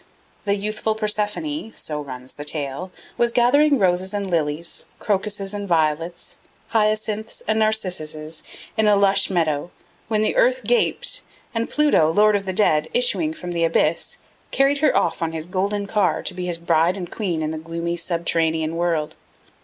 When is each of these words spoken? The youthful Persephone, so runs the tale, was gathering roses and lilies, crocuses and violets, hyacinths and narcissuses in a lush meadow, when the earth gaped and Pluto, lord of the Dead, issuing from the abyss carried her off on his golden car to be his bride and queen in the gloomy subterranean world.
The 0.45 0.55
youthful 0.55 0.95
Persephone, 0.95 1.71
so 1.73 2.01
runs 2.01 2.33
the 2.33 2.43
tale, 2.43 2.89
was 3.19 3.31
gathering 3.31 3.77
roses 3.77 4.15
and 4.15 4.27
lilies, 4.27 4.85
crocuses 4.97 5.53
and 5.53 5.67
violets, 5.67 6.39
hyacinths 6.69 7.43
and 7.47 7.59
narcissuses 7.61 8.41
in 8.75 8.87
a 8.87 8.95
lush 8.95 9.29
meadow, 9.29 9.69
when 10.07 10.23
the 10.23 10.35
earth 10.35 10.63
gaped 10.63 11.21
and 11.53 11.69
Pluto, 11.69 12.11
lord 12.11 12.35
of 12.35 12.47
the 12.47 12.51
Dead, 12.65 12.87
issuing 12.95 13.31
from 13.31 13.51
the 13.51 13.63
abyss 13.63 14.17
carried 14.49 14.79
her 14.79 14.97
off 14.97 15.21
on 15.21 15.33
his 15.33 15.45
golden 15.45 15.85
car 15.85 16.23
to 16.23 16.33
be 16.33 16.47
his 16.47 16.57
bride 16.57 16.97
and 16.97 17.11
queen 17.11 17.43
in 17.43 17.51
the 17.51 17.59
gloomy 17.59 17.95
subterranean 17.95 18.75
world. 18.77 19.17